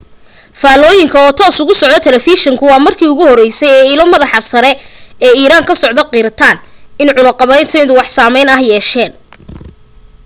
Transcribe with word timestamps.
faallooyinka 0.61 1.17
oo 1.25 1.31
toos 1.39 1.57
uga 1.63 1.75
socda 1.81 2.03
talafeeshinku 2.05 2.63
waa 2.71 2.85
markii 2.85 3.09
ugu 3.11 3.23
horeysay 3.31 3.71
ee 3.79 3.89
ilo 3.93 4.03
madaxda 4.13 4.41
sare 4.51 4.71
ee 5.25 5.33
iiraan 5.39 5.67
ka 5.67 5.73
socda 5.81 6.03
qirtaan 6.13 6.57
in 7.01 7.09
cunaqabataynadu 7.17 7.97
wax 7.99 8.09
saameyn 8.17 8.49
ah 8.55 8.61
yeesheen 8.69 9.11